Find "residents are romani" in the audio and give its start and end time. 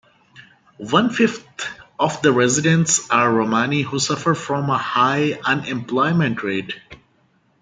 2.33-3.83